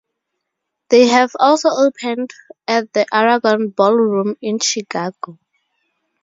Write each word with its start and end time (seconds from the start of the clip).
They 0.89 1.09
have 1.09 1.33
also 1.39 1.69
opened 1.69 2.31
at 2.67 2.91
the 2.91 3.05
Aragon 3.13 3.69
Ballroom 3.69 4.35
in 4.41 4.57
Chicago. 4.57 5.37